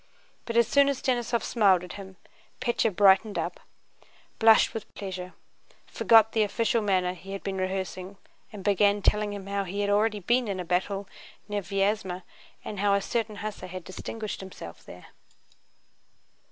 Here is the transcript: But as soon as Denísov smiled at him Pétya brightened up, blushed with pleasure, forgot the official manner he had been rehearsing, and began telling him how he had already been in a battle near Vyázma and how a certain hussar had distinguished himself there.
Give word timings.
But 0.45 0.57
as 0.57 0.67
soon 0.67 0.89
as 0.89 0.99
Denísov 1.03 1.43
smiled 1.43 1.83
at 1.83 1.93
him 1.93 2.17
Pétya 2.59 2.89
brightened 2.95 3.37
up, 3.37 3.59
blushed 4.39 4.73
with 4.73 4.91
pleasure, 4.95 5.35
forgot 5.85 6.31
the 6.31 6.41
official 6.41 6.81
manner 6.81 7.13
he 7.13 7.33
had 7.33 7.43
been 7.43 7.57
rehearsing, 7.59 8.17
and 8.51 8.63
began 8.63 9.03
telling 9.03 9.31
him 9.31 9.45
how 9.45 9.63
he 9.63 9.81
had 9.81 9.91
already 9.91 10.19
been 10.19 10.47
in 10.47 10.59
a 10.59 10.65
battle 10.65 11.07
near 11.47 11.61
Vyázma 11.61 12.23
and 12.65 12.79
how 12.79 12.95
a 12.95 12.99
certain 12.99 13.35
hussar 13.45 13.67
had 13.67 13.83
distinguished 13.83 14.39
himself 14.39 14.83
there. 14.83 15.05